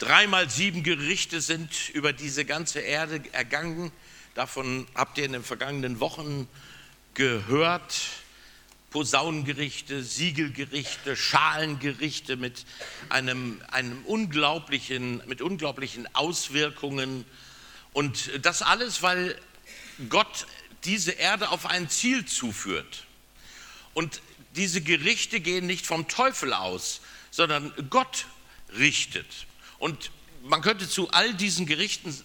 [0.00, 3.92] Dreimal sieben Gerichte sind über diese ganze Erde ergangen.
[4.34, 6.48] Davon habt ihr in den vergangenen Wochen
[7.12, 8.00] gehört.
[8.88, 12.64] Posaunengerichte, Siegelgerichte, Schalengerichte mit,
[13.10, 17.26] einem, einem unglaublichen, mit unglaublichen Auswirkungen.
[17.92, 19.38] Und das alles, weil
[20.08, 20.46] Gott
[20.84, 23.04] diese Erde auf ein Ziel zuführt.
[23.92, 24.22] Und
[24.56, 28.24] diese Gerichte gehen nicht vom Teufel aus, sondern Gott
[28.78, 29.46] richtet.
[29.80, 30.12] Und
[30.42, 32.16] man könnte zu all diesen Gerichten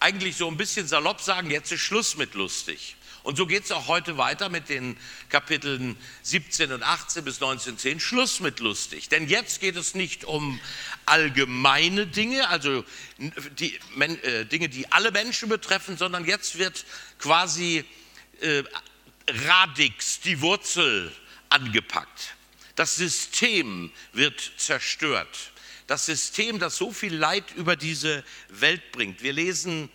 [0.00, 2.96] eigentlich so ein bisschen salopp sagen, jetzt ist Schluss mit lustig.
[3.22, 4.96] Und so geht es auch heute weiter mit den
[5.28, 8.00] Kapiteln 17 und 18 bis 19.10.
[8.00, 9.10] Schluss mit lustig.
[9.10, 10.58] Denn jetzt geht es nicht um
[11.06, 12.82] allgemeine Dinge, also
[13.58, 16.84] die, äh, Dinge, die alle Menschen betreffen, sondern jetzt wird
[17.18, 17.84] quasi
[18.40, 18.64] äh,
[19.28, 21.12] Radix, die Wurzel,
[21.50, 22.34] angepackt.
[22.74, 25.52] Das System wird zerstört
[25.86, 29.22] das System, das so viel Leid über diese Welt bringt.
[29.22, 29.90] Wir lesen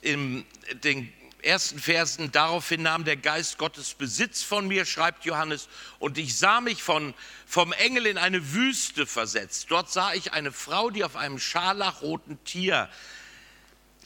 [0.00, 0.44] in
[0.84, 6.36] den ersten Versen, daraufhin nahm der Geist Gottes Besitz von mir, schreibt Johannes, und ich
[6.36, 7.14] sah mich von,
[7.46, 9.66] vom Engel in eine Wüste versetzt.
[9.70, 12.88] Dort sah ich eine Frau, die auf einem scharlachroten Tier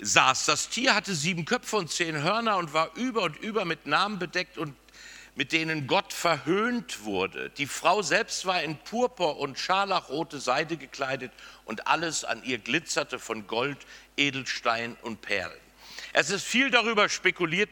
[0.01, 0.47] saß.
[0.47, 4.19] Das Tier hatte sieben Köpfe und zehn Hörner und war über und über mit Namen
[4.19, 4.75] bedeckt und
[5.35, 7.51] mit denen Gott verhöhnt wurde.
[7.51, 11.33] Die Frau selbst war in Purpur und scharlachrote Seide gekleidet
[11.65, 13.79] und alles an ihr glitzerte von Gold,
[14.17, 15.62] Edelstein und Perlen.
[16.15, 17.71] Es ist viel darüber spekuliert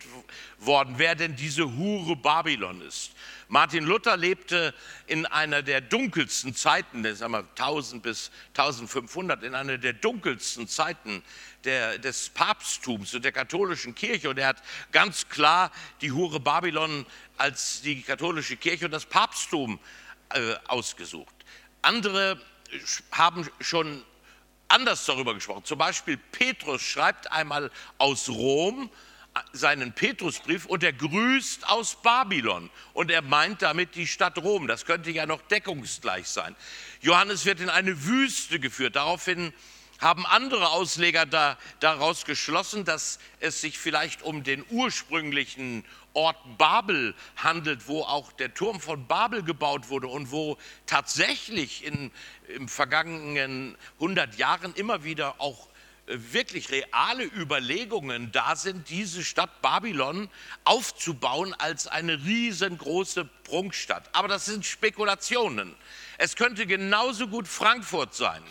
[0.58, 3.12] worden, wer denn diese Hure Babylon ist.
[3.48, 4.74] Martin Luther lebte
[5.06, 11.22] in einer der dunkelsten Zeiten, sagen wir 1000 bis 1500, in einer der dunkelsten Zeiten
[11.64, 14.30] der, des Papsttums und der katholischen Kirche.
[14.30, 17.04] Und er hat ganz klar die Hure Babylon
[17.36, 19.78] als die katholische Kirche und das Papsttum
[20.32, 21.34] äh, ausgesucht.
[21.82, 22.40] Andere
[23.12, 24.02] haben schon
[24.70, 25.64] anders darüber gesprochen.
[25.64, 28.90] Zum Beispiel Petrus schreibt einmal aus Rom
[29.52, 34.66] seinen Petrusbrief und er grüßt aus Babylon und er meint damit die Stadt Rom.
[34.66, 36.56] Das könnte ja noch deckungsgleich sein.
[37.00, 38.96] Johannes wird in eine Wüste geführt.
[38.96, 39.52] Daraufhin
[40.00, 45.84] haben andere Ausleger da, daraus geschlossen, dass es sich vielleicht um den ursprünglichen
[46.14, 52.10] Ort Babel handelt, wo auch der Turm von Babel gebaut wurde und wo tatsächlich in,
[52.48, 55.68] im vergangenen 100 Jahren immer wieder auch
[56.06, 60.28] äh, wirklich reale Überlegungen da sind, diese Stadt Babylon
[60.64, 64.08] aufzubauen als eine riesengroße Prunkstadt.
[64.12, 65.76] Aber das sind Spekulationen.
[66.18, 68.42] Es könnte genauso gut Frankfurt sein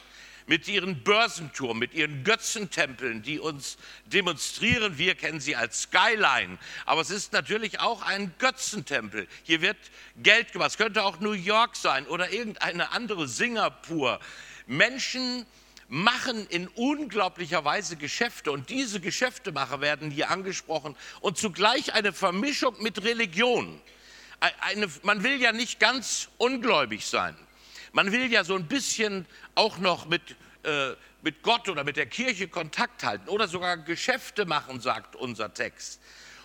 [0.50, 3.78] mit ihren Börsenturm, mit ihren Götzentempeln, die uns
[4.08, 4.98] demonstrieren.
[4.98, 6.58] Wir kennen sie als Skyline.
[6.88, 9.28] Aber es ist natürlich auch ein Götzentempel.
[9.44, 9.78] Hier wird
[10.24, 10.72] Geld gemacht.
[10.72, 14.20] Es könnte auch New York sein oder irgendeine andere Singapur.
[14.66, 15.46] Menschen
[15.88, 22.76] machen in unglaublicher Weise Geschäfte und diese Geschäftemacher werden hier angesprochen und zugleich eine Vermischung
[22.82, 23.80] mit Religion.
[24.62, 27.36] Eine, man will ja nicht ganz ungläubig sein.
[27.92, 30.92] Man will ja so ein bisschen auch noch mit, äh,
[31.22, 36.00] mit Gott oder mit der Kirche Kontakt halten oder sogar Geschäfte machen, sagt unser Text.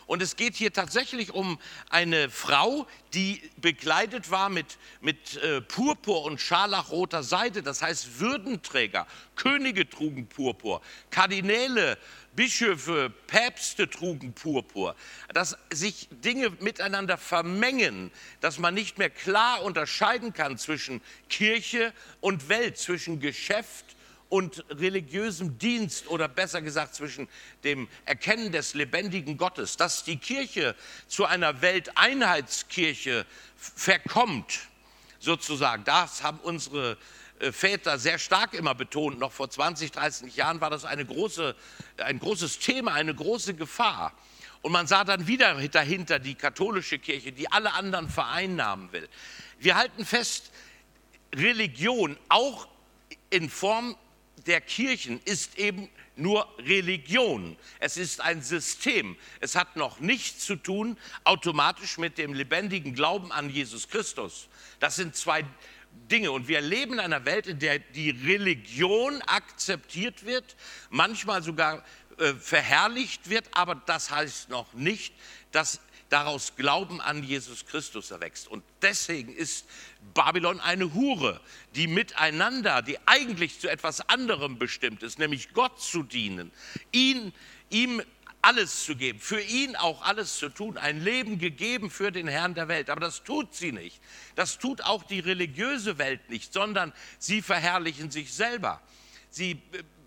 [0.06, 6.24] Und es geht hier tatsächlich um eine Frau, die bekleidet war mit, mit äh, Purpur
[6.24, 9.06] und scharlachroter Seide, das heißt Würdenträger.
[9.34, 11.98] Könige trugen Purpur, Kardinäle
[12.36, 14.96] Bischöfe, Päpste trugen Purpur,
[15.32, 22.48] dass sich Dinge miteinander vermengen, dass man nicht mehr klar unterscheiden kann zwischen Kirche und
[22.48, 23.96] Welt, zwischen Geschäft
[24.28, 27.28] und religiösem Dienst oder besser gesagt zwischen
[27.62, 30.74] dem Erkennen des lebendigen Gottes, dass die Kirche
[31.06, 34.60] zu einer Welteinheitskirche verkommt,
[35.20, 35.84] sozusagen.
[35.84, 36.96] Das haben unsere äh,
[37.52, 41.54] Väter sehr stark immer betont, noch vor 20, 30 Jahren war das eine große,
[41.98, 44.12] ein großes Thema, eine große Gefahr.
[44.62, 49.08] Und man sah dann wieder dahinter die katholische Kirche, die alle anderen vereinnahmen will.
[49.58, 50.52] Wir halten fest,
[51.34, 52.68] Religion, auch
[53.30, 53.96] in Form
[54.46, 57.56] der Kirchen, ist eben nur Religion.
[57.80, 59.16] Es ist ein System.
[59.40, 64.48] Es hat noch nichts zu tun automatisch mit dem lebendigen Glauben an Jesus Christus.
[64.80, 65.44] Das sind zwei
[66.10, 66.30] Dinge.
[66.32, 70.56] Und wir leben in einer Welt, in der die Religion akzeptiert wird,
[70.90, 71.84] manchmal sogar
[72.18, 75.14] äh, verherrlicht wird, aber das heißt noch nicht,
[75.50, 78.46] dass daraus Glauben an Jesus Christus erwächst.
[78.46, 79.66] Und deswegen ist
[80.14, 81.40] Babylon eine Hure,
[81.74, 86.52] die miteinander, die eigentlich zu etwas anderem bestimmt ist, nämlich Gott zu dienen,
[86.92, 87.32] ihn,
[87.70, 88.00] ihm
[88.44, 92.54] alles zu geben, für ihn auch alles zu tun, ein Leben gegeben für den Herrn
[92.54, 92.90] der Welt.
[92.90, 94.00] Aber das tut sie nicht.
[94.34, 98.82] Das tut auch die religiöse Welt nicht, sondern sie verherrlichen sich selber.
[99.30, 99.62] Sie,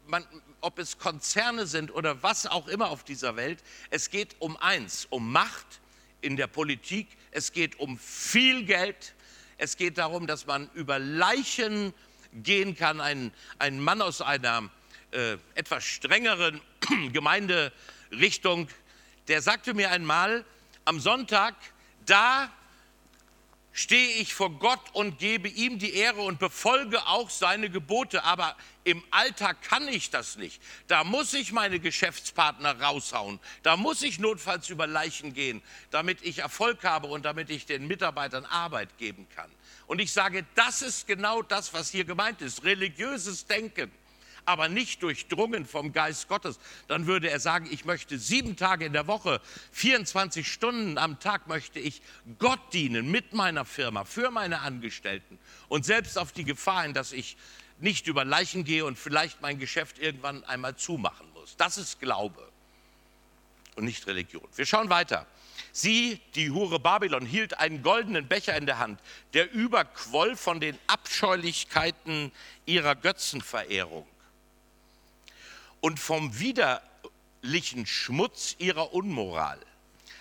[0.06, 0.24] man,
[0.62, 5.08] ob es Konzerne sind oder was auch immer auf dieser Welt, es geht um eins,
[5.10, 5.82] um Macht
[6.22, 9.16] in der Politik, es geht um viel Geld,
[9.58, 11.92] es geht darum, dass man über Leichen
[12.34, 13.02] gehen kann.
[13.02, 14.70] Ein, ein Mann aus einer
[15.12, 16.62] äh, etwas strengeren
[18.10, 18.68] Gemeinderichtung,
[19.28, 20.46] der sagte mir einmal,
[20.86, 21.56] am Sonntag,
[22.06, 22.50] da
[23.74, 28.24] stehe ich vor Gott und gebe ihm die Ehre und befolge auch seine Gebote.
[28.24, 28.56] Aber
[28.86, 30.62] im Alltag kann ich das nicht.
[30.88, 33.40] Da muss ich meine Geschäftspartner raushauen.
[33.64, 35.62] Da muss ich notfalls über Leichen gehen,
[35.92, 39.52] damit ich Erfolg habe und damit ich den Mitarbeitern Arbeit geben kann.
[39.86, 42.64] Und ich sage, das ist genau das, was hier gemeint ist.
[42.64, 43.92] Religiöses Denken
[44.48, 48.94] aber nicht durchdrungen vom Geist Gottes, dann würde er sagen, ich möchte sieben Tage in
[48.94, 49.42] der Woche,
[49.74, 52.02] 24 Stunden am Tag möchte ich
[52.40, 57.12] Gott dienen mit meiner Firma, für meine Angestellten und selbst auf die Gefahr hin, dass
[57.12, 57.36] ich
[57.80, 61.58] nicht über Leichen gehe und vielleicht mein Geschäft irgendwann einmal zumachen muss.
[61.58, 62.48] Das ist Glaube
[63.76, 64.48] und nicht Religion.
[64.56, 65.28] Wir schauen weiter.
[65.72, 69.00] Sie, die Hure Babylon, hielt einen goldenen Becher in der Hand,
[69.34, 72.32] der überquoll von den Abscheulichkeiten
[72.66, 74.08] ihrer Götzenverehrung
[75.82, 79.60] und vom widerlichen Schmutz ihrer Unmoral.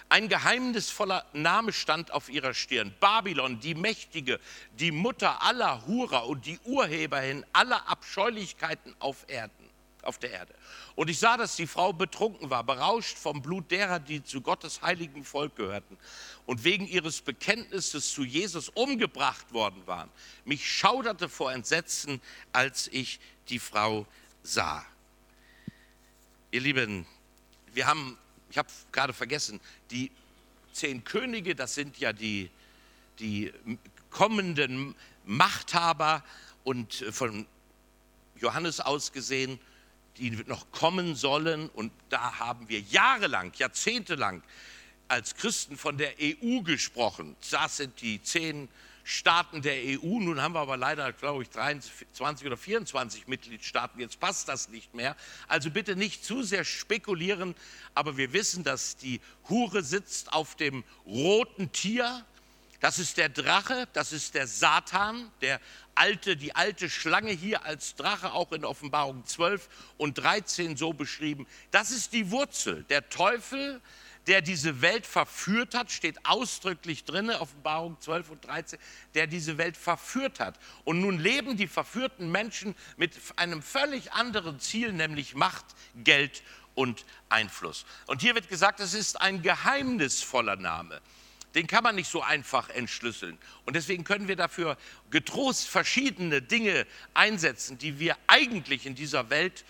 [0.09, 2.95] Ein geheimnisvoller Name stand auf ihrer Stirn.
[3.01, 4.39] Babylon, die Mächtige,
[4.79, 9.69] die Mutter aller Hurer und die Urheberin aller Abscheulichkeiten auf, Erden,
[10.03, 10.55] auf der Erde.
[10.95, 14.81] Und ich sah, dass die Frau betrunken war, berauscht vom Blut derer, die zu Gottes
[14.81, 15.99] heiligen Volk gehörten
[16.47, 20.11] und wegen ihres Bekenntnisses zu Jesus umgebracht worden waren.
[20.45, 22.23] Mich schauderte vor Entsetzen,
[22.53, 23.19] als ich
[23.49, 24.07] die Frau
[24.45, 24.87] sah.
[26.57, 27.05] Ihr Lieben,
[27.75, 28.17] wir haben,
[28.49, 29.61] ich habe gerade vergessen,
[29.91, 30.11] die
[30.73, 32.49] zehn Könige, das sind ja die,
[33.19, 33.53] die
[34.09, 34.95] kommenden
[35.27, 36.25] Machthaber
[36.65, 37.45] und von
[38.37, 39.61] Johannes aus gesehen,
[40.17, 41.69] die noch kommen sollen.
[41.69, 44.43] Und da haben wir jahrelang, jahrzehntelang
[45.09, 47.37] als Christen von der EU gesprochen.
[47.51, 48.71] Das sind die zehn
[49.09, 50.19] Staaten der EU.
[50.19, 54.01] Nun haben wir aber leider, glaube ich, 23 oder 24 Mitgliedstaaten.
[54.01, 55.15] Jetzt passt das nicht mehr.
[55.47, 57.55] Also bitte nicht zu sehr spekulieren.
[57.95, 62.25] Aber wir wissen, dass die Hure sitzt auf dem roten Tier.
[62.81, 65.61] Das ist der Drache, das ist der Satan, der
[65.95, 69.69] alte, die alte Schlange hier als Drache auch in Offenbarung 12
[69.99, 71.47] und 13 so beschrieben.
[71.71, 72.83] Das ist die Wurzel.
[72.91, 73.81] Der Teufel
[74.27, 78.79] der diese Welt verführt hat, steht ausdrücklich drin, Offenbarung 12 und 13,
[79.15, 80.59] der diese Welt verführt hat.
[80.85, 85.65] Und nun leben die verführten Menschen mit einem völlig anderen Ziel, nämlich Macht,
[85.97, 86.43] Geld
[86.75, 87.87] und Einfluss.
[88.07, 91.01] Und hier wird gesagt, es ist ein geheimnisvoller Name.
[91.55, 93.39] Den kann man nicht so einfach entschlüsseln.
[93.65, 94.77] Und deswegen können wir dafür
[95.11, 99.65] getrost verschiedene Dinge einsetzen, die wir eigentlich in dieser Welt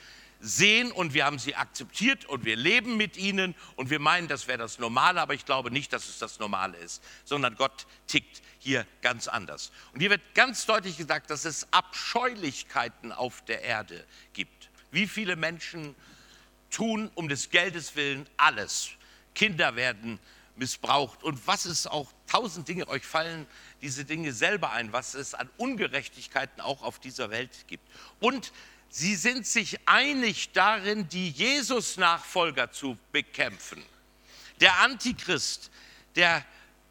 [0.46, 4.46] sehen und wir haben sie akzeptiert und wir leben mit ihnen und wir meinen, das
[4.46, 8.43] wäre das Normale, aber ich glaube nicht, dass es das Normale ist, sondern Gott tickt
[8.58, 9.72] hier ganz anders.
[9.93, 14.70] Und hier wird ganz deutlich gesagt, dass es Abscheulichkeiten auf der Erde gibt.
[14.90, 15.96] Wie viele Menschen
[16.70, 18.90] tun um des Geldes willen alles.
[19.34, 20.19] Kinder werden
[20.54, 23.46] missbraucht und was es auch, tausend Dinge, euch fallen
[23.82, 27.87] diese Dinge selber ein, was es an Ungerechtigkeiten auch auf dieser Welt gibt.
[28.20, 28.52] Und
[28.88, 33.82] Sie sind sich einig darin, die Jesus-Nachfolger zu bekämpfen.
[34.60, 35.70] Der Antichrist,
[36.14, 36.44] der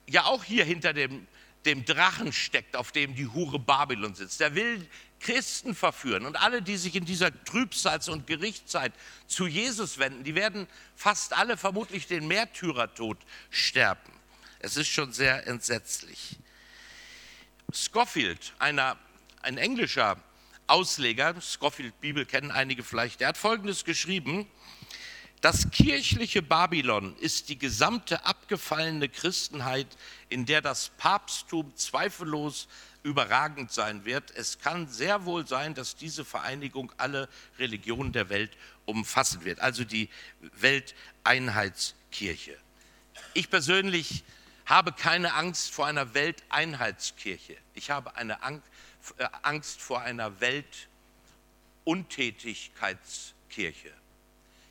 [0.07, 1.27] ja auch hier hinter dem,
[1.65, 4.87] dem Drachen steckt, auf dem die Hure Babylon sitzt, der will
[5.19, 6.25] Christen verführen.
[6.25, 8.93] Und alle, die sich in dieser Trübsals- und Gerichtszeit
[9.25, 13.17] zu Jesus wenden, die werden fast alle vermutlich den Märtyrertod
[13.49, 14.13] sterben.
[14.59, 16.37] Es ist schon sehr entsetzlich.
[17.73, 18.97] Scofield, einer,
[19.41, 20.17] ein englischer
[20.67, 24.47] Ausleger, Scofield Bibel kennen einige vielleicht, der hat Folgendes geschrieben,
[25.41, 29.85] das kirchliche Babylon ist die gesamte abgefallene Christenheit,
[30.29, 32.67] in der das Papsttum zweifellos
[33.03, 34.31] überragend sein wird.
[34.31, 37.29] Es kann sehr wohl sein, dass diese Vereinigung alle
[37.59, 40.09] Religionen der Welt umfassen wird, also die
[40.57, 42.57] Welteinheitskirche.
[43.35, 44.23] Ich persönlich
[44.65, 47.55] habe keine Angst vor einer Welteinheitskirche.
[47.75, 48.63] Ich habe eine Angst
[49.41, 50.39] Angst vor einer
[51.85, 53.93] Weltuntätigkeitskirche.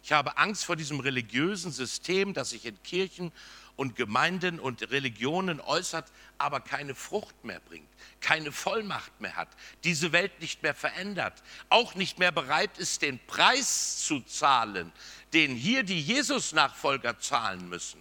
[0.03, 3.33] Ich habe Angst vor diesem religiösen System, das sich in Kirchen
[3.77, 7.89] und Gemeinden und Religionen äußert, aber keine Frucht mehr bringt,
[8.21, 9.49] keine Vollmacht mehr hat,
[9.83, 14.93] diese Welt nicht mehr verändert, auch nicht mehr bereit ist, den Preis zu zahlen,
[15.33, 18.01] den hier die Jesus-Nachfolger zahlen müssen.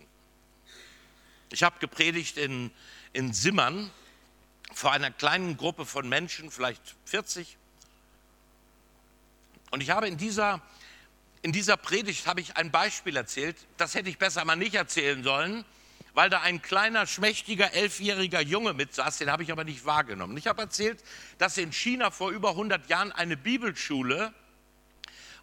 [1.51, 2.71] Ich habe gepredigt in,
[3.13, 3.91] in Simmern
[4.73, 7.57] vor einer kleinen Gruppe von Menschen, vielleicht 40.
[9.71, 10.61] Und ich habe in dieser,
[11.41, 15.23] in dieser Predigt habe ich ein Beispiel erzählt, das hätte ich besser mal nicht erzählen
[15.23, 15.65] sollen,
[16.13, 20.37] weil da ein kleiner, schmächtiger, elfjähriger Junge mitsaß, den habe ich aber nicht wahrgenommen.
[20.37, 21.03] Ich habe erzählt,
[21.39, 24.33] dass in China vor über 100 Jahren eine Bibelschule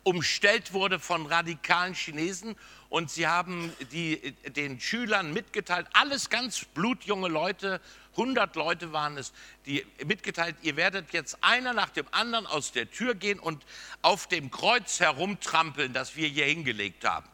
[0.02, 2.56] umstellt wurde von radikalen Chinesen
[2.88, 7.80] und sie haben die, den Schülern mitgeteilt, alles ganz blutjunge Leute,
[8.12, 9.32] 100 Leute waren es,
[9.66, 13.64] die mitgeteilt, ihr werdet jetzt einer nach dem anderen aus der Tür gehen und
[14.02, 17.28] auf dem Kreuz herumtrampeln, das wir hier hingelegt haben.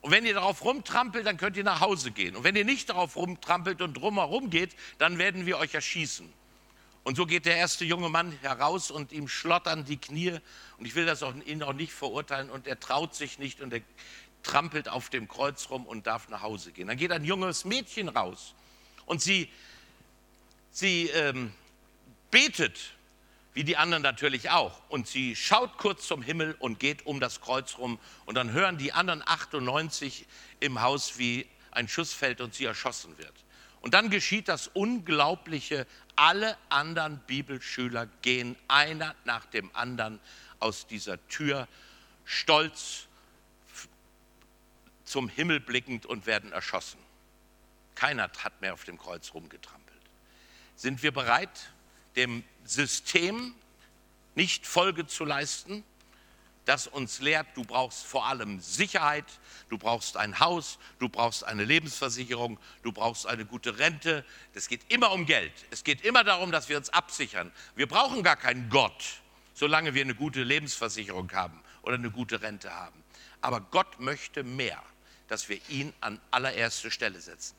[0.00, 2.36] Und wenn ihr darauf rumtrampelt, dann könnt ihr nach Hause gehen.
[2.36, 6.32] Und wenn ihr nicht darauf rumtrampelt und drumherum geht, dann werden wir euch erschießen.
[7.08, 10.40] Und so geht der erste junge Mann heraus und ihm schlottern die Knie.
[10.76, 12.50] Und ich will das auch, ihn auch nicht verurteilen.
[12.50, 13.80] Und er traut sich nicht und er
[14.42, 16.86] trampelt auf dem Kreuz rum und darf nach Hause gehen.
[16.86, 18.54] Dann geht ein junges Mädchen raus
[19.06, 19.48] und sie,
[20.70, 21.50] sie ähm,
[22.30, 22.78] betet,
[23.54, 24.78] wie die anderen natürlich auch.
[24.90, 27.98] Und sie schaut kurz zum Himmel und geht um das Kreuz rum.
[28.26, 30.26] Und dann hören die anderen 98
[30.60, 33.32] im Haus, wie ein Schuss fällt und sie erschossen wird.
[33.80, 35.86] Und dann geschieht das Unglaubliche.
[36.16, 40.20] Alle anderen Bibelschüler gehen einer nach dem anderen
[40.58, 41.68] aus dieser Tür,
[42.24, 43.06] stolz
[45.04, 46.98] zum Himmel blickend und werden erschossen.
[47.94, 49.98] Keiner hat mehr auf dem Kreuz rumgetrampelt.
[50.76, 51.70] Sind wir bereit,
[52.16, 53.54] dem System
[54.34, 55.82] nicht Folge zu leisten?
[56.68, 59.24] Das uns lehrt, du brauchst vor allem Sicherheit,
[59.70, 64.22] du brauchst ein Haus, du brauchst eine Lebensversicherung, du brauchst eine gute Rente.
[64.52, 65.52] Es geht immer um Geld.
[65.70, 67.50] Es geht immer darum, dass wir uns absichern.
[67.74, 69.02] Wir brauchen gar keinen Gott,
[69.54, 73.02] solange wir eine gute Lebensversicherung haben oder eine gute Rente haben.
[73.40, 74.82] Aber Gott möchte mehr,
[75.28, 77.56] dass wir ihn an allererste Stelle setzen.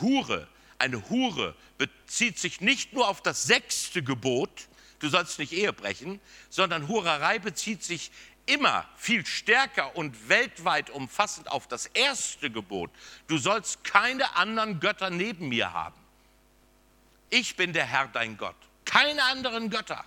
[0.00, 0.46] Hure,
[0.78, 4.68] eine Hure bezieht sich nicht nur auf das sechste Gebot,
[5.00, 6.20] du sollst nicht Ehe brechen,
[6.50, 8.10] sondern Hurerei bezieht sich
[8.46, 12.90] immer viel stärker und weltweit umfassend auf das erste Gebot.
[13.26, 16.00] Du sollst keine anderen Götter neben mir haben.
[17.30, 18.56] Ich bin der Herr dein Gott.
[18.84, 20.04] Keine anderen Götter.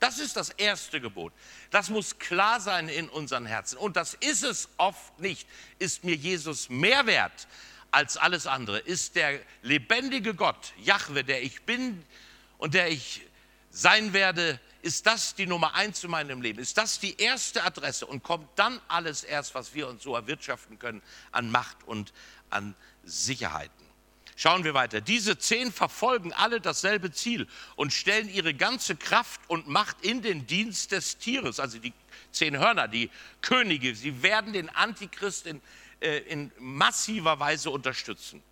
[0.00, 1.32] Das ist das erste Gebot.
[1.70, 3.78] Das muss klar sein in unseren Herzen.
[3.78, 5.48] Und das ist es oft nicht.
[5.78, 7.46] Ist mir Jesus mehr wert
[7.90, 8.78] als alles andere?
[8.80, 12.04] Ist der lebendige Gott, Jahwe, der ich bin
[12.58, 13.22] und der ich
[13.70, 16.58] sein werde, ist das die Nummer eins in meinem Leben?
[16.58, 18.06] Ist das die erste Adresse?
[18.06, 21.00] Und kommt dann alles erst, was wir uns so erwirtschaften können
[21.32, 22.12] an Macht und
[22.50, 23.84] an Sicherheiten?
[24.36, 25.00] Schauen wir weiter.
[25.00, 30.46] Diese zehn verfolgen alle dasselbe Ziel und stellen ihre ganze Kraft und Macht in den
[30.46, 31.60] Dienst des Tieres.
[31.60, 31.94] Also die
[32.30, 33.10] zehn Hörner, die
[33.40, 35.62] Könige, sie werden den Antichrist in,
[36.00, 38.42] äh, in massiver Weise unterstützen.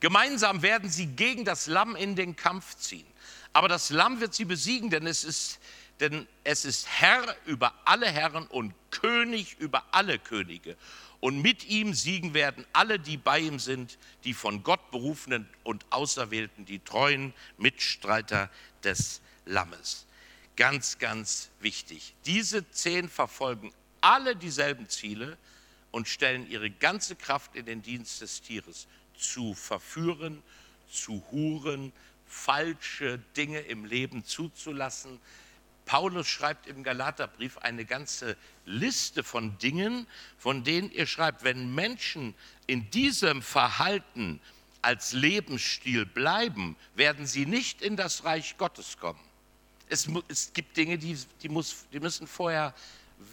[0.00, 3.06] Gemeinsam werden sie gegen das Lamm in den Kampf ziehen.
[3.52, 5.58] Aber das Lamm wird sie besiegen, denn es ist
[6.00, 10.76] denn es ist Herr über alle Herren und König über alle Könige.
[11.20, 15.86] Und mit ihm siegen werden alle, die bei ihm sind, die von Gott berufenen und
[15.90, 18.50] Auserwählten, die treuen Mitstreiter
[18.82, 20.06] des Lammes.
[20.56, 22.14] Ganz, ganz wichtig.
[22.26, 25.38] Diese zehn verfolgen alle dieselben Ziele
[25.92, 30.42] und stellen ihre ganze Kraft in den Dienst des Tieres, zu verführen,
[30.90, 31.92] zu huren,
[32.26, 35.20] falsche Dinge im Leben zuzulassen,
[35.84, 40.06] Paulus schreibt im Galaterbrief eine ganze Liste von Dingen,
[40.38, 42.34] von denen er schreibt, wenn Menschen
[42.66, 44.40] in diesem Verhalten
[44.82, 49.20] als Lebensstil bleiben, werden sie nicht in das Reich Gottes kommen.
[49.88, 52.74] Es, es gibt Dinge, die, die, muss, die müssen vorher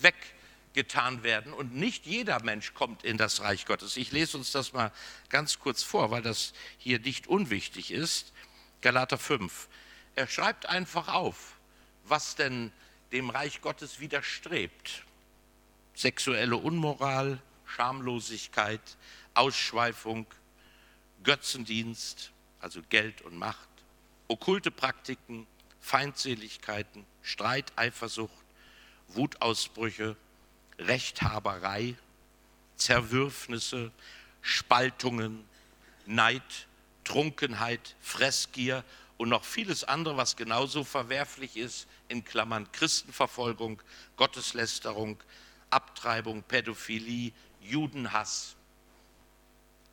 [0.01, 3.97] weggetan werden und nicht jeder Mensch kommt in das Reich Gottes.
[3.97, 4.91] Ich lese uns das mal
[5.29, 8.33] ganz kurz vor, weil das hier nicht unwichtig ist.
[8.81, 9.67] Galater 5.
[10.15, 11.58] Er schreibt einfach auf,
[12.09, 12.71] was denn
[13.11, 15.03] dem Reich Gottes widerstrebt.
[15.95, 18.81] Sexuelle Unmoral, Schamlosigkeit,
[19.33, 20.25] Ausschweifung,
[21.23, 23.69] Götzendienst, also Geld und Macht,
[24.27, 25.47] okkulte Praktiken,
[25.79, 28.45] Feindseligkeiten, Streit, Eifersucht,
[29.09, 30.15] Wutausbrüche,
[30.77, 31.95] Rechthaberei,
[32.75, 33.91] Zerwürfnisse,
[34.41, 35.45] Spaltungen,
[36.05, 36.67] Neid,
[37.03, 38.83] Trunkenheit, Fressgier
[39.17, 43.81] und noch vieles andere, was genauso verwerflich ist, in Klammern Christenverfolgung,
[44.17, 45.17] Gotteslästerung,
[45.69, 48.55] Abtreibung, Pädophilie, Judenhass.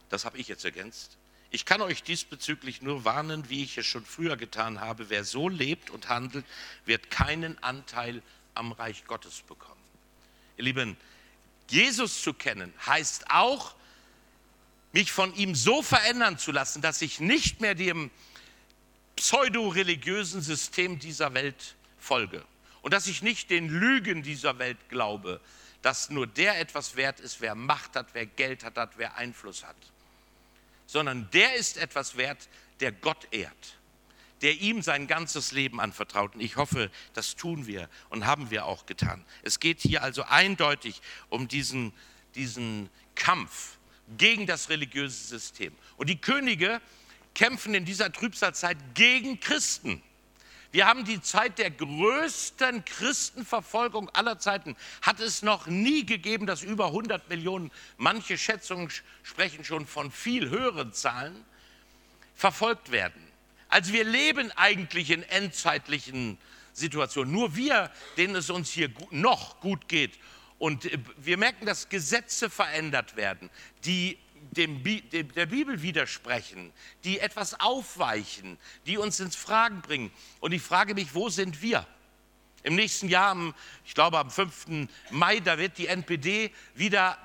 [0.09, 1.17] Das habe ich jetzt ergänzt.
[1.51, 5.11] Ich kann euch diesbezüglich nur warnen, wie ich es schon früher getan habe.
[5.11, 6.45] Wer so lebt und handelt,
[6.85, 8.23] wird keinen Anteil
[8.55, 9.81] am Reich Gottes bekommen.
[10.57, 10.97] Ihr Lieben,
[11.69, 13.75] Jesus zu kennen heißt auch,
[14.93, 18.11] mich von ihm so verändern zu lassen, dass ich nicht mehr dem
[19.17, 21.76] pseudo-religiösen System dieser Welt
[22.07, 22.45] folge.
[22.83, 25.41] und dass ich nicht den Lügen dieser Welt glaube,
[25.83, 29.77] dass nur der etwas wert ist, wer Macht hat, wer Geld hat, wer Einfluss hat,
[30.87, 32.49] sondern der ist etwas wert,
[32.81, 33.77] der Gott ehrt,
[34.43, 36.35] der ihm sein ganzes Leben anvertraut.
[36.35, 39.25] Und ich hoffe, das tun wir und haben wir auch getan.
[39.43, 41.93] Es geht hier also eindeutig um diesen,
[42.35, 43.79] diesen Kampf
[44.17, 45.75] gegen das religiöse System.
[45.97, 46.81] Und die Könige
[47.35, 50.03] kämpfen in dieser Trübsalzeit gegen Christen.
[50.73, 54.77] Wir haben die Zeit der größten Christenverfolgung aller Zeiten.
[55.03, 58.91] Hat es noch nie gegeben, dass über 100 Millionen, manche Schätzungen
[59.23, 61.45] sprechen schon von viel höheren Zahlen,
[62.35, 63.23] verfolgt werden.
[63.69, 66.39] Also wir leben eigentlich in endzeitlichen
[66.73, 67.33] Situationen.
[67.33, 70.19] Nur wir, denen es uns hier noch gut geht.
[70.59, 73.51] Und äh, wir merken, dass Gesetze verändert werden,
[73.85, 74.19] die
[74.57, 76.73] dem, der Bibel widersprechen,
[77.05, 80.11] die etwas aufweichen, die uns ins Fragen bringen.
[80.41, 81.87] Und ich frage mich, wo sind wir?
[82.63, 83.37] Im nächsten Jahr,
[83.85, 84.89] ich glaube am 5.
[85.11, 87.17] Mai, da wird die NPD wieder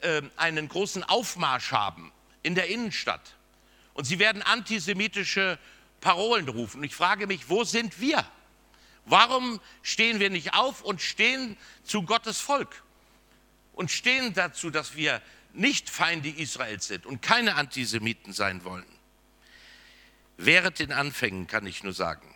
[0.00, 3.36] äh, einen großen Aufmarsch haben in der Innenstadt.
[3.94, 5.58] Und sie werden antisemitische
[6.00, 6.78] Parolen rufen.
[6.78, 8.24] Und ich frage mich, wo sind wir?
[9.04, 12.82] Warum stehen wir nicht auf und stehen zu Gottes Volk?
[13.72, 15.22] Und stehen dazu, dass wir
[15.58, 18.86] nicht Feinde Israels sind und keine Antisemiten sein wollen.
[20.36, 22.34] Während den Anfängen kann ich nur sagen.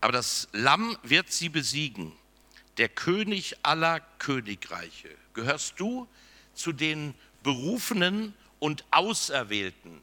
[0.00, 2.12] Aber das Lamm wird sie besiegen,
[2.78, 5.14] der König aller Königreiche.
[5.34, 6.08] Gehörst du
[6.54, 10.02] zu den Berufenen und Auserwählten,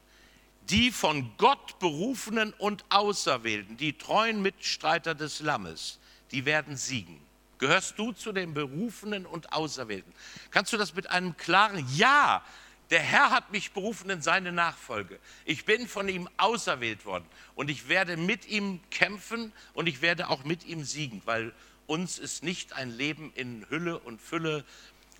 [0.70, 5.98] die von Gott berufenen und Auserwählten, die treuen Mitstreiter des Lammes,
[6.30, 7.20] die werden siegen.
[7.62, 10.12] Gehörst du zu den Berufenen und Auserwählten?
[10.50, 12.44] Kannst du das mit einem klaren Ja,
[12.90, 15.20] der Herr hat mich berufen in seine Nachfolge.
[15.44, 20.28] Ich bin von ihm auserwählt worden und ich werde mit ihm kämpfen und ich werde
[20.28, 21.54] auch mit ihm siegen, weil
[21.86, 24.64] uns ist nicht ein Leben in Hülle und Fülle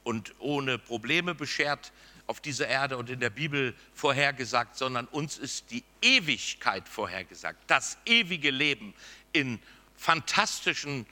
[0.02, 1.92] und ohne Probleme beschert
[2.26, 7.98] auf dieser Erde und in der Bibel vorhergesagt, sondern uns ist die Ewigkeit vorhergesagt, das
[8.04, 8.94] ewige Leben
[9.32, 9.60] in
[9.96, 11.06] fantastischen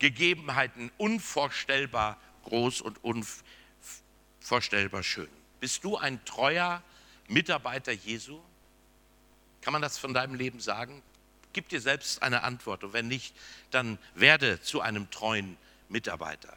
[0.00, 2.98] Gegebenheiten unvorstellbar groß und
[4.40, 5.28] unvorstellbar schön.
[5.60, 6.82] Bist du ein treuer
[7.28, 8.40] Mitarbeiter Jesu?
[9.60, 11.02] Kann man das von deinem Leben sagen?
[11.52, 13.36] Gib dir selbst eine Antwort und wenn nicht,
[13.70, 15.56] dann werde zu einem treuen
[15.88, 16.56] Mitarbeiter.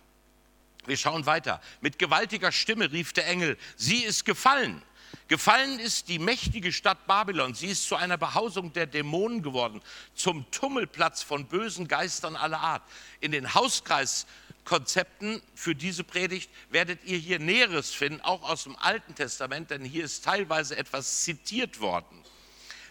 [0.85, 1.61] Wir schauen weiter.
[1.81, 4.81] Mit gewaltiger Stimme rief der Engel, sie ist gefallen.
[5.27, 7.53] Gefallen ist die mächtige Stadt Babylon.
[7.53, 9.81] Sie ist zu einer Behausung der Dämonen geworden,
[10.15, 12.83] zum Tummelplatz von bösen Geistern aller Art.
[13.19, 19.15] In den Hauskreiskonzepten für diese Predigt werdet ihr hier Näheres finden, auch aus dem Alten
[19.15, 22.23] Testament, denn hier ist teilweise etwas zitiert worden.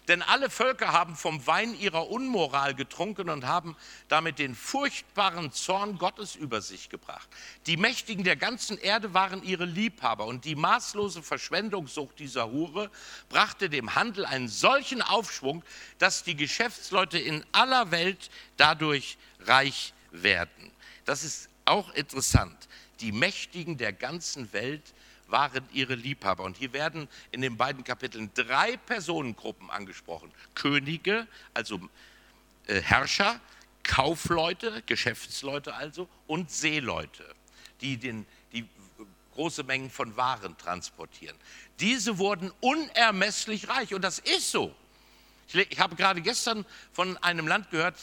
[0.07, 3.77] Denn alle Völker haben vom Wein ihrer Unmoral getrunken und haben
[4.09, 7.29] damit den furchtbaren Zorn Gottes über sich gebracht.
[7.67, 12.91] Die Mächtigen der ganzen Erde waren ihre Liebhaber und die maßlose Verschwendungssucht dieser Hure
[13.29, 15.63] brachte dem Handel einen solchen Aufschwung,
[15.99, 20.71] dass die Geschäftsleute in aller Welt dadurch reich werden.
[21.05, 22.67] Das ist auch interessant.
[22.99, 24.93] Die Mächtigen der ganzen Welt
[25.33, 26.43] waren ihre Liebhaber.
[26.43, 30.31] Und hier werden in den beiden Kapiteln drei Personengruppen angesprochen.
[30.53, 31.81] Könige, also
[32.67, 33.41] äh, Herrscher,
[33.83, 37.25] Kaufleute, Geschäftsleute also und Seeleute,
[37.81, 38.69] die, den, die
[39.33, 41.35] große Mengen von Waren transportieren.
[41.79, 44.73] Diese wurden unermesslich reich und das ist so.
[45.47, 47.97] Ich, ich habe gerade gestern von einem Land gehört,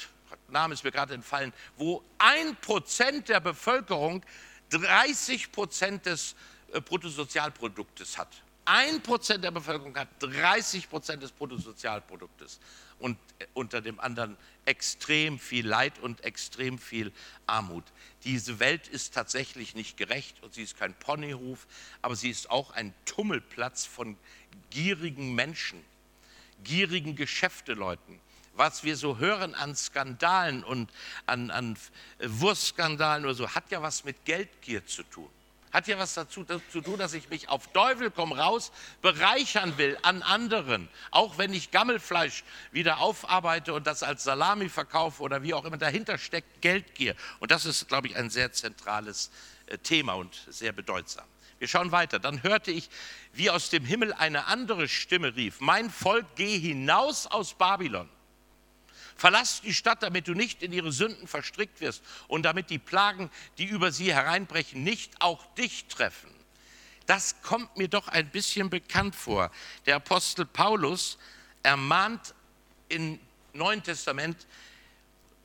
[0.49, 4.25] Name ist mir gerade entfallen, wo ein Prozent der Bevölkerung
[4.71, 6.35] 30 Prozent des
[6.81, 8.43] Bruttosozialproduktes hat.
[8.65, 12.61] Ein Prozent der Bevölkerung hat 30 Prozent des Bruttosozialproduktes
[13.01, 17.13] und äh, unter dem anderen extrem viel Leid und extrem viel
[17.47, 17.85] Armut.
[18.25, 21.67] Diese Welt ist tatsächlich nicht gerecht und sie ist kein Ponyhof,
[22.03, 24.17] aber sie ist auch ein Tummelplatz von
[24.71, 25.83] gierigen Menschen,
[26.63, 28.21] gierigen Geschäfteleuten.
[28.55, 30.91] Was wir so hören an Skandalen und
[31.27, 31.77] an, an
[32.21, 35.31] Wurstskandalen oder so, hat ja was mit Geldgier zu tun.
[35.73, 39.97] Hat ja was dazu zu tun, dass ich mich auf Teufel komm raus bereichern will
[40.03, 40.89] an anderen.
[41.11, 45.77] Auch wenn ich Gammelfleisch wieder aufarbeite und das als Salami verkaufe oder wie auch immer.
[45.77, 47.15] Dahinter steckt Geldgier.
[47.39, 49.31] Und das ist, glaube ich, ein sehr zentrales
[49.67, 51.25] äh, Thema und sehr bedeutsam.
[51.61, 52.19] Wir schauen weiter.
[52.19, 52.91] Dann hörte ich,
[53.33, 58.09] wie aus dem Himmel eine andere Stimme rief, mein Volk, geh hinaus aus Babylon
[59.21, 63.31] Verlass die Stadt, damit du nicht in ihre Sünden verstrickt wirst und damit die Plagen,
[63.59, 66.31] die über sie hereinbrechen, nicht auch dich treffen.
[67.05, 69.53] Das kommt mir doch ein bisschen bekannt vor.
[69.85, 71.19] Der Apostel Paulus
[71.63, 72.35] ermahnt
[72.89, 73.21] im
[73.53, 74.47] Neuen Testament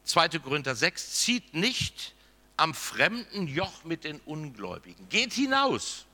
[0.06, 0.40] 2.
[0.40, 2.14] Korinther 6, zieht nicht
[2.56, 5.10] am fremden Joch mit den Ungläubigen.
[5.10, 6.06] Geht hinaus.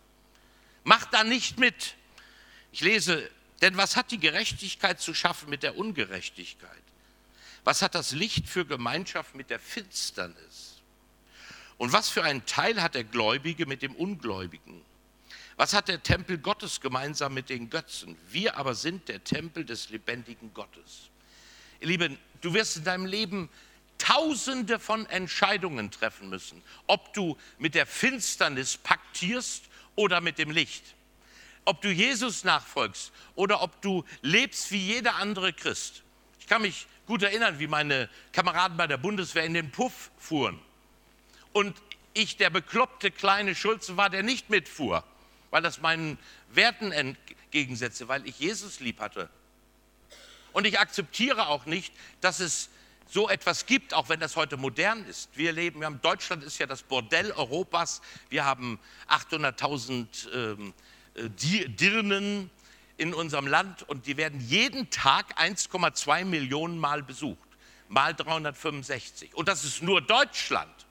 [0.84, 1.94] Macht da nicht mit.
[2.72, 3.30] Ich lese,
[3.62, 6.82] denn was hat die Gerechtigkeit zu schaffen mit der Ungerechtigkeit?
[7.64, 10.82] Was hat das Licht für Gemeinschaft mit der Finsternis?
[11.78, 14.82] Und was für einen Teil hat der Gläubige mit dem Ungläubigen?
[15.58, 18.18] Was hat der Tempel Gottes gemeinsam mit den Götzen?
[18.30, 21.10] Wir aber sind der Tempel des lebendigen Gottes.
[21.80, 23.50] Ihr Lieben, du wirst in deinem Leben
[23.98, 30.96] tausende von Entscheidungen treffen müssen, ob du mit der Finsternis paktierst oder mit dem Licht.
[31.66, 36.02] Ob du Jesus nachfolgst oder ob du lebst wie jeder andere Christ.
[36.40, 40.58] Ich kann mich gut erinnern, wie meine Kameraden bei der Bundeswehr in den Puff fuhren.
[41.52, 41.76] Und
[42.14, 45.04] ich der bekloppte kleine Schulze war, der nicht mitfuhr,
[45.50, 46.18] weil das meinen
[46.54, 49.30] Werten entgegensetzte, weil ich Jesus lieb hatte.
[50.54, 52.70] Und ich akzeptiere auch nicht, dass es
[53.10, 55.32] so etwas gibt, auch wenn das heute modern ist.
[55.36, 58.02] Wir leben, wir haben, Deutschland ist ja das Bordell Europas.
[58.30, 60.74] Wir haben 800.000 ähm,
[61.16, 62.50] äh, Dirnen
[63.02, 67.50] in unserem Land und die werden jeden Tag 1,2 Millionen Mal besucht,
[67.90, 69.34] mal 365.
[69.34, 70.86] Und das ist nur Deutschland,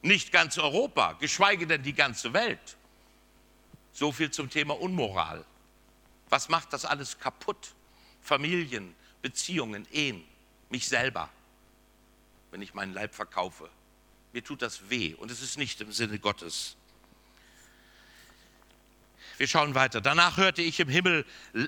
[0.00, 2.76] nicht ganz Europa, geschweige denn die ganze Welt.
[3.92, 5.44] So viel zum Thema Unmoral.
[6.28, 7.74] Was macht das alles kaputt?
[8.22, 10.24] Familien, Beziehungen, Ehen
[10.70, 11.28] mich selber,
[12.52, 13.68] wenn ich meinen Leib verkaufe.
[14.32, 16.76] Mir tut das weh und es ist nicht im Sinne Gottes.
[19.36, 20.00] Wir schauen weiter.
[20.00, 21.24] Danach hörte ich im Himmel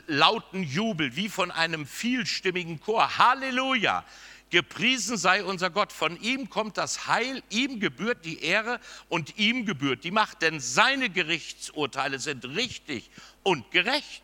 [0.07, 3.19] lauten Jubel wie von einem vielstimmigen Chor.
[3.19, 4.05] Halleluja!
[4.51, 5.93] Gepriesen sei unser Gott.
[5.93, 10.61] Von ihm kommt das Heil, ihm gebührt die Ehre und ihm gebührt die Macht, denn
[10.61, 13.11] seine Gerichtsurteile sind richtig
[13.43, 14.23] und gerecht.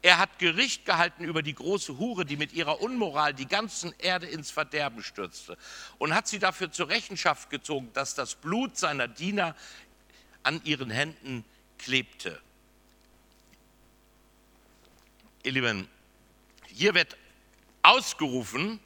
[0.00, 4.26] Er hat Gericht gehalten über die große Hure, die mit ihrer Unmoral die ganzen Erde
[4.26, 5.58] ins Verderben stürzte
[5.98, 9.56] und hat sie dafür zur Rechenschaft gezogen, dass das Blut seiner Diener
[10.44, 11.44] an ihren Händen
[11.78, 12.40] klebte.
[15.48, 15.88] Ihr Lieben,
[16.66, 17.16] hier wird
[17.80, 18.80] ausgerufen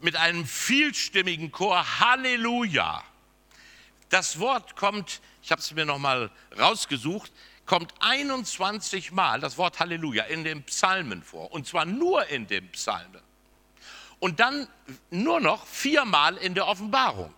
[0.00, 3.02] mit einem vielstimmigen Chor Halleluja.
[4.10, 7.32] Das Wort kommt, ich habe es mir noch mal rausgesucht,
[7.66, 11.50] kommt 21 Mal das Wort Halleluja in den Psalmen vor.
[11.50, 13.20] Und zwar nur in den Psalmen.
[14.20, 14.68] Und dann
[15.10, 17.34] nur noch viermal in der Offenbarung.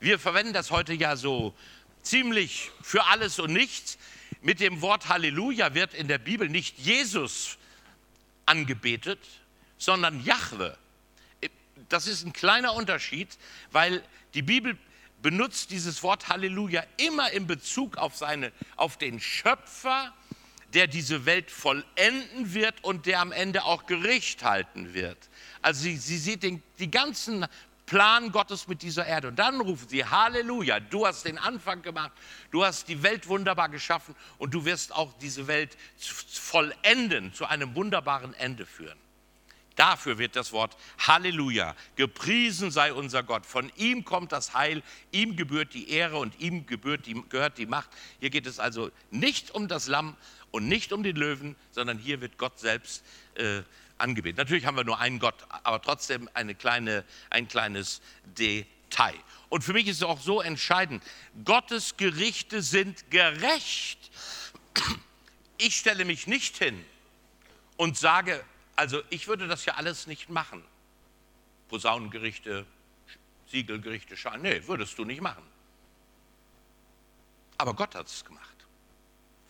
[0.00, 1.54] Wir verwenden das heute ja so
[2.02, 3.96] ziemlich für alles und nichts.
[4.40, 7.58] Mit dem Wort Halleluja wird in der Bibel nicht Jesus
[8.46, 9.20] angebetet,
[9.78, 10.76] sondern Jahwe.
[11.88, 13.28] Das ist ein kleiner Unterschied,
[13.70, 14.02] weil
[14.34, 14.76] die Bibel
[15.22, 20.14] benutzt dieses Wort Halleluja immer in Bezug auf, seine, auf den Schöpfer,
[20.74, 25.18] der diese Welt vollenden wird und der am Ende auch Gericht halten wird.
[25.62, 27.46] Also sie, sie sieht den, die ganzen
[27.88, 29.28] Plan Gottes mit dieser Erde.
[29.28, 32.12] Und dann rufen sie, Halleluja, du hast den Anfang gemacht,
[32.50, 37.74] du hast die Welt wunderbar geschaffen und du wirst auch diese Welt vollenden, zu einem
[37.74, 38.98] wunderbaren Ende führen.
[39.74, 43.46] Dafür wird das Wort Halleluja, gepriesen sei unser Gott.
[43.46, 47.66] Von ihm kommt das Heil, ihm gebührt die Ehre und ihm gebührt die, gehört die
[47.66, 47.88] Macht.
[48.20, 50.14] Hier geht es also nicht um das Lamm
[50.50, 53.02] und nicht um den Löwen, sondern hier wird Gott selbst
[53.36, 53.62] äh,
[53.98, 54.38] angebetet.
[54.38, 59.14] Natürlich haben wir nur einen Gott, aber trotzdem eine kleine, ein kleines Detail.
[59.48, 61.02] Und für mich ist es auch so entscheidend,
[61.44, 63.98] Gottes Gerichte sind gerecht.
[65.58, 66.84] Ich stelle mich nicht hin
[67.76, 68.44] und sage,
[68.76, 70.62] also ich würde das ja alles nicht machen.
[71.68, 72.66] Posaunengerichte,
[73.50, 75.42] Siegelgerichte, Schalen, nee, würdest du nicht machen.
[77.56, 78.54] Aber Gott hat es gemacht.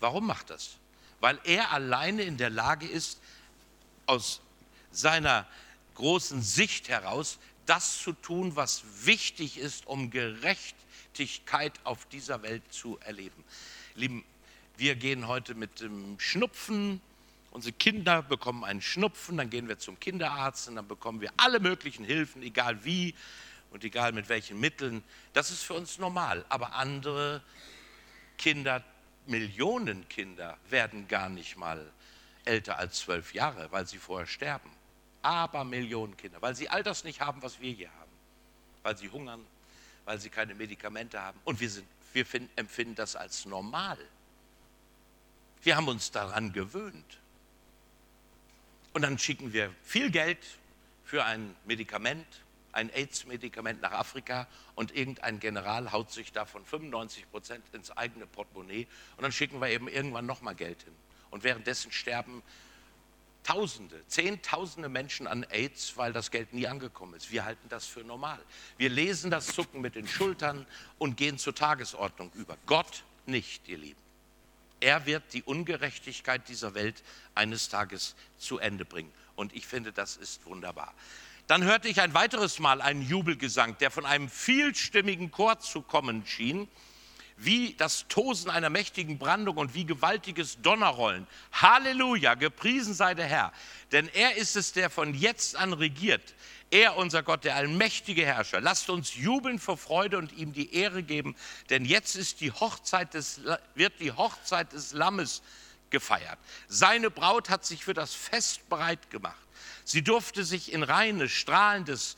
[0.01, 0.79] Warum macht das?
[1.21, 3.21] Weil er alleine in der Lage ist,
[4.09, 4.40] aus
[4.90, 5.47] seiner
[5.94, 12.99] großen Sicht heraus das zu tun, was wichtig ist, um Gerechtigkeit auf dieser Welt zu
[13.01, 13.44] erleben.
[13.94, 14.25] Lieben,
[14.77, 17.01] wir gehen heute mit dem Schnupfen
[17.51, 21.61] Unsere Kinder bekommen einen Schnupfen, dann gehen wir zum Kinderarzt und dann bekommen wir alle
[21.61, 23.14] möglichen Hilfen, egal wie
[23.71, 25.03] und egal mit welchen Mitteln.
[25.33, 26.44] Das ist für uns normal.
[26.51, 27.42] Aber andere
[28.37, 28.85] Kinder,
[29.27, 31.90] Millionen Kinder, werden gar nicht mal
[32.49, 34.71] älter als zwölf Jahre, weil sie vorher sterben.
[35.23, 38.11] Aber Millionen Kinder, weil sie all das nicht haben, was wir hier haben.
[38.83, 39.45] Weil sie hungern,
[40.05, 41.39] weil sie keine Medikamente haben.
[41.45, 43.99] Und wir, sind, wir finden, empfinden das als normal.
[45.63, 47.19] Wir haben uns daran gewöhnt.
[48.95, 50.39] Und dann schicken wir viel Geld
[51.05, 52.27] für ein Medikament,
[52.73, 58.87] ein AIDS-Medikament nach Afrika und irgendein General haut sich davon 95 Prozent ins eigene Portemonnaie
[59.17, 60.95] und dann schicken wir eben irgendwann nochmal Geld hin.
[61.31, 62.43] Und währenddessen sterben
[63.45, 67.33] Tausende, Zehntausende Menschen an AIDS, weil das Geld nie angekommen ist.
[67.33, 68.38] Wir halten das für normal.
[68.77, 70.67] Wir lesen das Zucken mit den Schultern
[70.99, 72.59] und gehen zur Tagesordnung über.
[72.67, 74.01] Gott nicht, ihr Lieben.
[74.81, 77.03] Er wird die Ungerechtigkeit dieser Welt
[77.35, 79.12] eines Tages zu Ende bringen.
[79.35, 80.93] Und ich finde, das ist wunderbar.
[81.47, 86.27] Dann hörte ich ein weiteres Mal einen Jubelgesang, der von einem vielstimmigen Chor zu kommen
[86.27, 86.69] schien
[87.38, 91.27] wie das Tosen einer mächtigen Brandung und wie gewaltiges Donnerrollen.
[91.53, 93.53] Halleluja, gepriesen sei der Herr,
[93.92, 96.35] denn er ist es, der von jetzt an regiert.
[96.70, 98.61] Er, unser Gott, der allmächtige Herrscher.
[98.61, 101.35] Lasst uns jubeln vor Freude und ihm die Ehre geben,
[101.70, 103.40] denn jetzt ist die Hochzeit des,
[103.74, 105.42] wird die Hochzeit des Lammes
[105.90, 106.38] gefeiert.
[106.66, 109.37] Seine Braut hat sich für das Fest bereit gemacht.
[109.85, 112.16] Sie durfte sich in reines, strahlendes,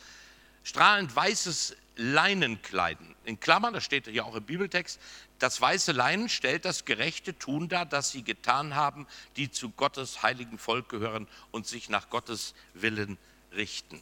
[0.65, 3.15] strahlend weißes Leinen kleiden.
[3.25, 4.99] In Klammern, das steht ja auch im Bibeltext,
[5.39, 10.23] das weiße Leinen stellt das gerechte Tun dar, das sie getan haben, die zu Gottes
[10.23, 13.19] heiligen Volk gehören und sich nach Gottes Willen
[13.53, 14.01] richten.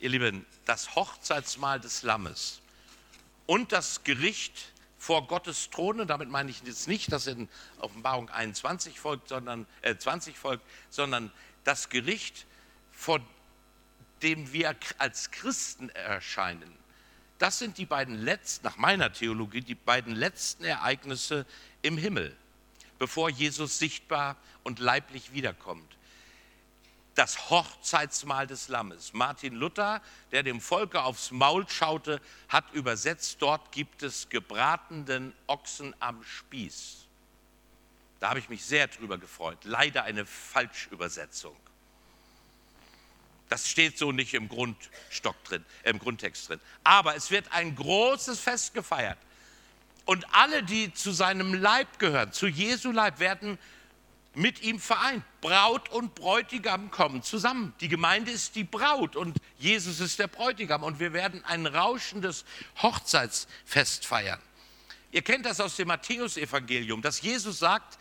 [0.00, 2.60] Ihr Lieben, das Hochzeitsmahl des Lammes
[3.46, 9.00] und das Gericht vor Gottes Throne, damit meine ich jetzt nicht, dass in Offenbarung 21
[9.00, 11.32] folgt, sondern, äh, 20 folgt, sondern
[11.64, 12.44] das Gericht,
[12.92, 13.18] vor
[14.22, 16.81] dem wir als Christen erscheinen
[17.38, 21.46] das sind die beiden letzten, nach meiner Theologie, die beiden letzten Ereignisse
[21.82, 22.36] im Himmel,
[22.98, 25.96] bevor Jesus sichtbar und leiblich wiederkommt.
[27.14, 29.12] Das Hochzeitsmahl des Lammes.
[29.12, 35.94] Martin Luther, der dem Volke aufs Maul schaute, hat übersetzt, dort gibt es gebratenen Ochsen
[36.00, 37.06] am Spieß.
[38.18, 39.58] Da habe ich mich sehr drüber gefreut.
[39.64, 41.56] Leider eine Falschübersetzung.
[43.52, 46.58] Das steht so nicht im Grundstock drin, im Grundtext drin.
[46.84, 49.18] Aber es wird ein großes Fest gefeiert.
[50.06, 53.58] Und alle, die zu seinem Leib gehören, zu Jesu Leib, werden
[54.32, 55.22] mit ihm vereint.
[55.42, 57.74] Braut und Bräutigam kommen zusammen.
[57.82, 60.82] Die Gemeinde ist die Braut und Jesus ist der Bräutigam.
[60.82, 62.46] Und wir werden ein rauschendes
[62.80, 64.40] Hochzeitsfest feiern.
[65.10, 67.98] Ihr kennt das aus dem Matthäusevangelium, dass Jesus sagt,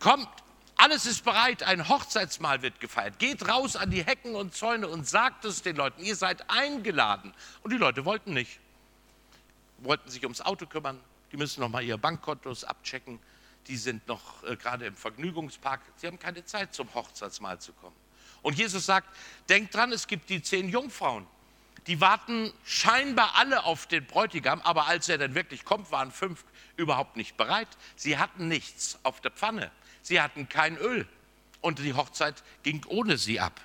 [0.00, 0.28] kommt,
[0.76, 3.18] alles ist bereit, ein Hochzeitsmahl wird gefeiert.
[3.18, 7.32] Geht raus an die Hecken und Zäune und sagt es den Leuten, ihr seid eingeladen.
[7.62, 8.58] Und die Leute wollten nicht.
[9.78, 13.18] Wollten sich ums Auto kümmern, die müssen noch mal ihre Bankkontos abchecken.
[13.68, 15.80] Die sind noch äh, gerade im Vergnügungspark.
[15.96, 17.96] Sie haben keine Zeit, zum Hochzeitsmahl zu kommen.
[18.42, 19.08] Und Jesus sagt,
[19.48, 21.26] denkt dran, es gibt die zehn Jungfrauen.
[21.86, 26.44] Die warten scheinbar alle auf den Bräutigam, aber als er dann wirklich kommt, waren fünf
[26.76, 27.68] überhaupt nicht bereit.
[27.96, 29.70] Sie hatten nichts auf der Pfanne.
[30.02, 31.06] Sie hatten kein Öl
[31.60, 33.60] und die Hochzeit ging ohne sie ab.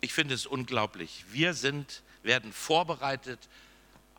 [0.00, 1.24] Ich finde es unglaublich.
[1.30, 3.48] Wir sind, werden vorbereitet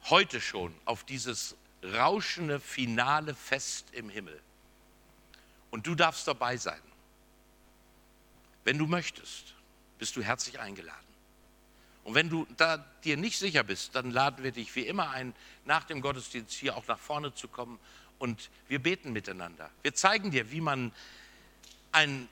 [0.10, 4.40] heute schon auf dieses rauschende finale Fest im Himmel.
[5.72, 6.82] Und du darfst dabei sein.
[8.64, 9.54] Wenn du möchtest,
[10.00, 11.06] bist du herzlich eingeladen.
[12.04, 15.34] Und wenn du da dir nicht sicher bist, dann laden wir dich wie immer ein,
[15.66, 17.80] nach dem Gottesdienst hier auch nach vorne zu kommen
[18.20, 19.70] und wir beten miteinander.
[19.82, 20.92] Wir zeigen dir, wie man
[21.92, 22.28] ein,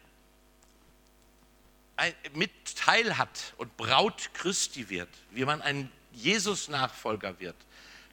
[1.96, 7.56] ein, mit Teil hat und Braut Christi wird, wie man ein Jesus-Nachfolger wird,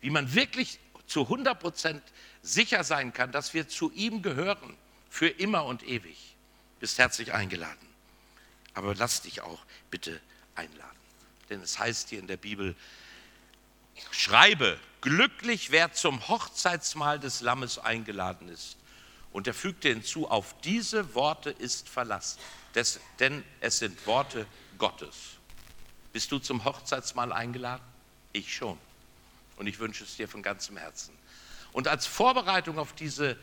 [0.01, 2.03] wie man wirklich zu 100 Prozent
[2.43, 4.77] sicher sein kann, dass wir zu ihm gehören,
[5.11, 6.37] für immer und ewig.
[6.79, 7.87] Bist herzlich eingeladen.
[8.75, 10.21] Aber lass dich auch bitte
[10.55, 10.97] einladen.
[11.51, 12.77] Denn es heißt hier in der Bibel,
[14.13, 18.77] schreibe, glücklich wer zum Hochzeitsmahl des Lammes eingeladen ist.
[19.33, 22.39] Und er fügte hinzu, auf diese Worte ist Verlass,
[22.75, 24.47] des, denn es sind Worte
[24.79, 25.37] Gottes.
[26.13, 27.85] Bist du zum Hochzeitsmahl eingeladen?
[28.33, 28.79] Ich schon.
[29.57, 31.15] Und ich wünsche es dir von ganzem Herzen.
[31.73, 33.37] Und als Vorbereitung auf, diese,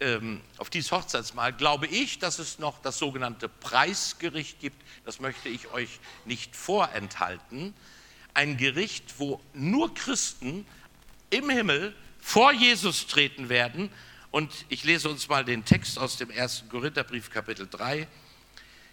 [0.00, 4.82] ähm, auf dieses Hochzeitsmahl glaube ich, dass es noch das sogenannte Preisgericht gibt.
[5.04, 7.74] Das möchte ich euch nicht vorenthalten
[8.36, 10.66] ein Gericht, wo nur Christen
[11.30, 13.90] im Himmel vor Jesus treten werden.
[14.30, 16.64] Und ich lese uns mal den Text aus dem 1.
[16.70, 18.06] Korintherbrief Kapitel 3.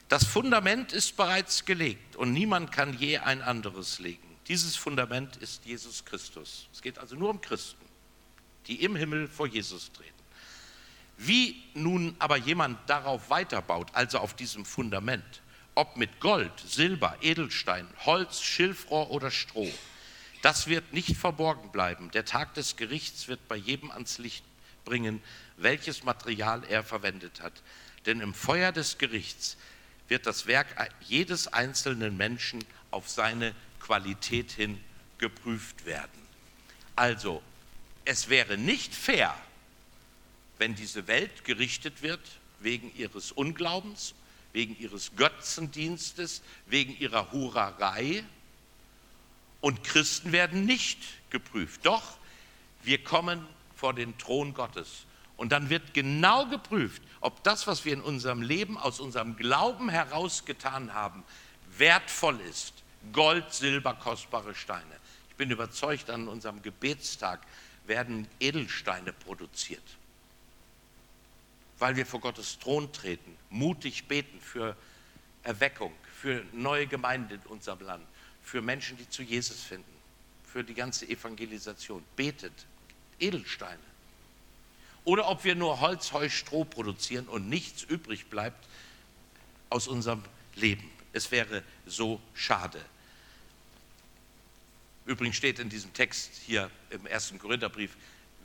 [0.10, 4.38] Das Fundament ist bereits gelegt und niemand kann je ein anderes legen.
[4.48, 6.68] Dieses Fundament ist Jesus Christus.
[6.72, 7.84] Es geht also nur um Christen,
[8.68, 10.12] die im Himmel vor Jesus treten.
[11.18, 15.42] Wie nun aber jemand darauf weiterbaut, also auf diesem Fundament,
[15.76, 19.72] ob mit Gold, Silber, Edelstein, Holz, Schilfrohr oder Stroh.
[20.44, 22.12] Das wird nicht verborgen bleiben.
[22.12, 24.44] Der Tag des Gerichts wird bei jedem ans Licht
[24.84, 25.24] bringen,
[25.56, 27.54] welches Material er verwendet hat.
[28.06, 29.56] Denn im Feuer des Gerichts
[30.10, 30.68] wird das Werk
[31.00, 34.84] jedes einzelnen Menschen auf seine Qualität hin
[35.18, 36.28] geprüft werden.
[36.98, 37.42] Also,
[38.04, 39.34] es wäre nicht fair,
[40.58, 42.20] wenn diese Welt gerichtet wird
[42.60, 44.14] wegen ihres Unglaubens,
[44.52, 48.26] wegen ihres Götzendienstes, wegen ihrer Hurerei.
[49.64, 51.00] Und Christen werden nicht
[51.30, 51.86] geprüft.
[51.86, 52.18] Doch
[52.84, 55.06] wir kommen vor den Thron Gottes.
[55.38, 59.88] Und dann wird genau geprüft, ob das, was wir in unserem Leben aus unserem Glauben
[59.88, 61.24] herausgetan haben,
[61.78, 62.74] wertvoll ist.
[63.14, 65.00] Gold, Silber, kostbare Steine.
[65.30, 67.40] Ich bin überzeugt, an unserem Gebetstag
[67.88, 69.84] werden Edelsteine produziert
[71.84, 74.78] weil wir vor Gottes Thron treten, mutig beten für
[75.44, 78.08] Erweckung, für neue Gemeinden in unserem Land,
[78.44, 79.92] für Menschen, die zu Jesus finden,
[80.46, 82.04] für die ganze Evangelisation.
[82.16, 82.54] Betet
[83.20, 83.80] Edelsteine.
[85.06, 88.68] Oder ob wir nur Holz, Heu, Stroh produzieren und nichts übrig bleibt
[89.70, 90.24] aus unserem
[90.56, 90.90] Leben.
[91.12, 92.80] Es wäre so schade.
[95.06, 97.96] Übrigens steht in diesem Text hier im ersten Korintherbrief,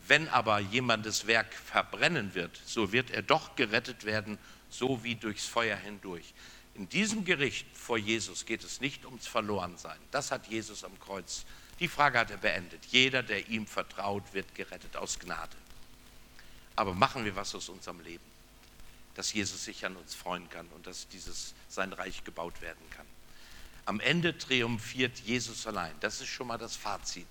[0.09, 4.39] wenn aber jemandes Werk verbrennen wird, so wird er doch gerettet werden,
[4.71, 6.35] so wie durchs Feuer hindurch.
[6.79, 9.99] In diesem Gericht vor Jesus geht es nicht ums Verlorensein.
[10.13, 11.45] Das hat Jesus am Kreuz.
[11.81, 12.85] Die Frage hat er beendet.
[12.87, 15.57] Jeder, der ihm vertraut, wird gerettet aus Gnade.
[16.77, 18.25] Aber machen wir was aus unserem Leben,
[19.17, 23.07] dass Jesus sich an uns freuen kann und dass dieses sein Reich gebaut werden kann.
[23.85, 25.95] Am Ende triumphiert Jesus allein.
[25.99, 27.27] Das ist schon mal das Fazit.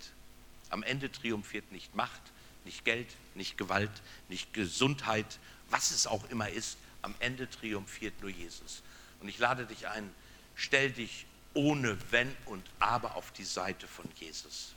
[0.70, 2.22] Am Ende triumphiert nicht Macht,
[2.66, 6.78] nicht Geld, nicht Gewalt, nicht Gesundheit, was es auch immer ist.
[7.02, 8.84] Am Ende triumphiert nur Jesus.
[9.20, 10.14] Und ich lade dich ein,
[10.56, 14.74] stell dich ohne Wenn und Aber auf die Seite von Jesus.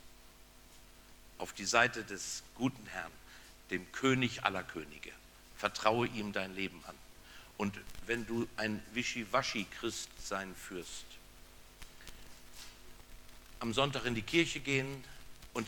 [1.37, 3.11] Auf die Seite des guten Herrn,
[3.69, 5.11] dem König aller Könige.
[5.57, 6.95] Vertraue ihm dein Leben an.
[7.57, 11.05] Und wenn du ein Wischiwaschi-Christsein führst,
[13.59, 15.03] am Sonntag in die Kirche gehen,
[15.53, 15.67] und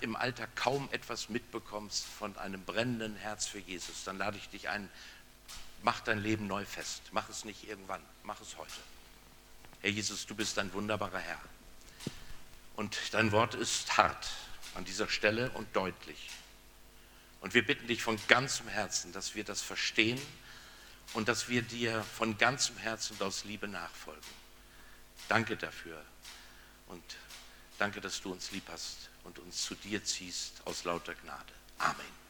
[0.00, 4.68] im Alter kaum etwas mitbekommst von einem brennenden Herz für Jesus, dann lade ich dich
[4.68, 4.88] ein,
[5.84, 7.02] mach dein Leben neu fest.
[7.12, 8.72] Mach es nicht irgendwann, mach es heute.
[9.80, 11.40] Herr Jesus, du bist ein wunderbarer Herr.
[12.74, 14.28] Und dein Wort ist hart
[14.74, 16.30] an dieser Stelle und deutlich.
[17.40, 20.20] Und wir bitten dich von ganzem Herzen, dass wir das verstehen
[21.12, 24.22] und dass wir dir von ganzem Herzen und aus Liebe nachfolgen.
[25.28, 26.02] Danke dafür.
[26.88, 27.04] Und
[27.78, 31.52] Danke, dass du uns lieb hast und uns zu dir ziehst aus lauter Gnade.
[31.78, 32.23] Amen.